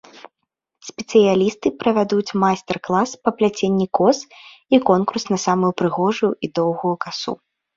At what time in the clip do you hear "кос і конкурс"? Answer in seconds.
4.01-5.23